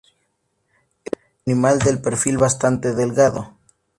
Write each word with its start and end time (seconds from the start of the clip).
Era 0.03 1.19
un 1.19 1.19
animal 1.51 1.77
de 1.77 1.95
perfil 1.97 2.39
bastante 2.39 2.95
delgado. 2.95 3.53